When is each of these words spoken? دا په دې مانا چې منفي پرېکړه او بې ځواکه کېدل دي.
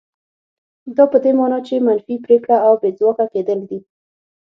دا 0.95 1.03
په 1.11 1.17
دې 1.23 1.31
مانا 1.39 1.59
چې 1.67 1.83
منفي 1.87 2.15
پرېکړه 2.25 2.57
او 2.65 2.73
بې 2.81 2.89
ځواکه 2.99 3.25
کېدل 3.33 3.59
دي. 3.69 3.79